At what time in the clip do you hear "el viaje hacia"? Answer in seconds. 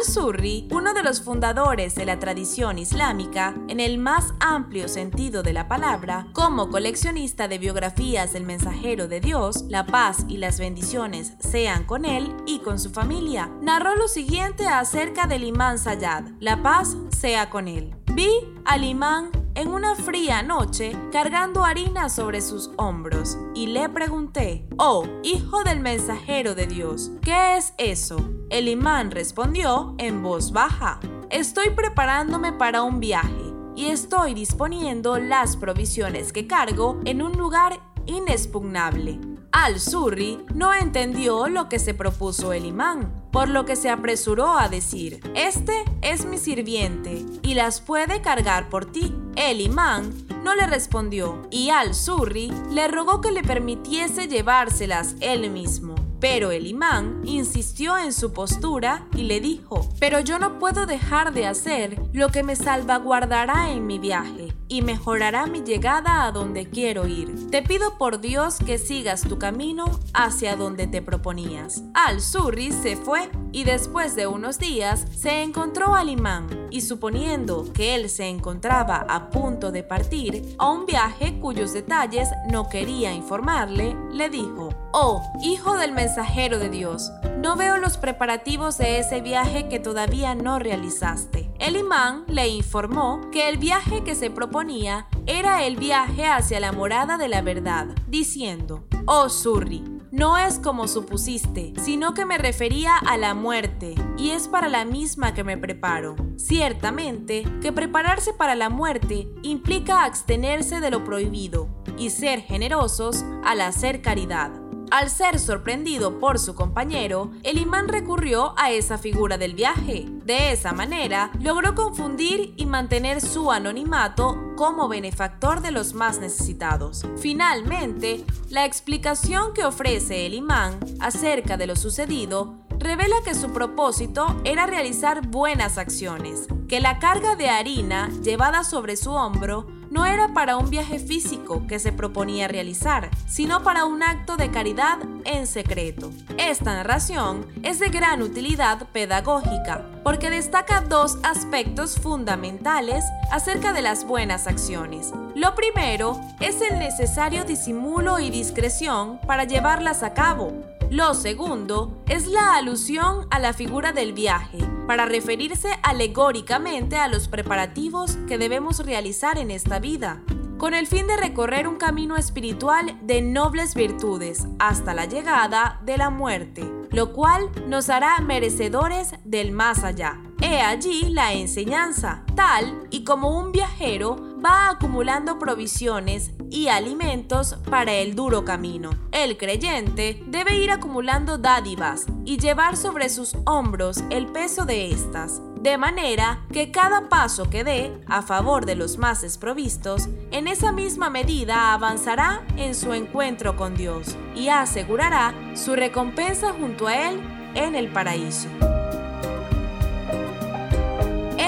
95.64-96.60